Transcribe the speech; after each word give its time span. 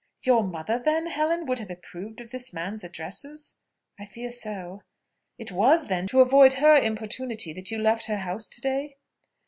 "Your 0.23 0.43
mother, 0.43 0.81
then, 0.83 1.05
Helen, 1.05 1.45
would 1.45 1.59
have 1.59 1.69
approved 1.69 2.19
of 2.21 2.31
this 2.31 2.51
man's 2.51 2.83
addresses?" 2.83 3.59
"I 3.99 4.05
fear 4.07 4.31
so." 4.31 4.81
"It 5.37 5.51
was, 5.51 5.89
then, 5.89 6.07
to 6.07 6.21
avoid 6.21 6.53
her 6.53 6.75
importunity 6.75 7.53
that 7.53 7.69
you 7.69 7.77
left 7.77 8.05
her 8.07 8.17
house 8.17 8.47
to 8.47 8.61
day?" 8.61 8.97